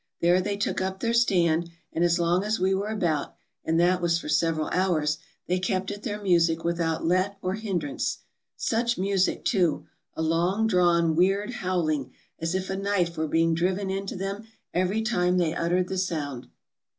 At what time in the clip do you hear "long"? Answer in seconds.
2.17-2.43, 10.23-10.65